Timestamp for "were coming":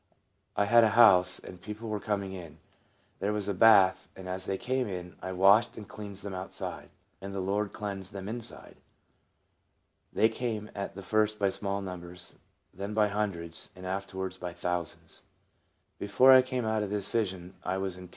1.87-2.31